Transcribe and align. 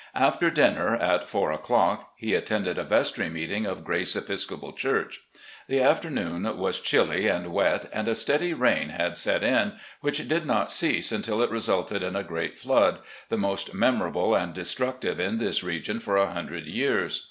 After 0.17 0.49
dinner, 0.49 0.95
at 0.95 1.29
four 1.29 1.51
o'clock, 1.51 2.13
he 2.17 2.33
attended 2.33 2.79
a 2.79 2.83
vestry 2.83 3.29
meeting 3.29 3.67
of 3.67 3.83
Grace 3.85 4.15
(Episcopal) 4.15 4.73
church. 4.73 5.19
The 5.67 5.79
afternoon 5.79 6.57
was 6.57 6.79
chilly 6.79 7.27
and 7.27 7.53
wet, 7.53 7.87
and 7.93 8.07
a 8.07 8.15
steady 8.15 8.51
rain 8.55 8.89
had 8.89 9.15
set 9.15 9.43
in, 9.43 9.73
which 9.99 10.27
did 10.27 10.47
not 10.47 10.71
cease 10.71 11.11
tmtil 11.11 11.43
it 11.43 11.51
resulted 11.51 12.01
in 12.01 12.15
a 12.15 12.23
great 12.23 12.57
flood, 12.57 12.97
the 13.29 13.37
most 13.37 13.75
memorable 13.75 14.33
and 14.33 14.55
destructive 14.55 15.19
in 15.19 15.37
this 15.37 15.63
region 15.63 15.99
for 15.99 16.17
a 16.17 16.33
hundred 16.33 16.65
years. 16.65 17.19